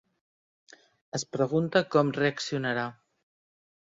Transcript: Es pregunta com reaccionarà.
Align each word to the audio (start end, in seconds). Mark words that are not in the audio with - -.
Es 1.19 1.25
pregunta 1.37 1.83
com 1.97 2.09
reaccionarà. 2.19 2.87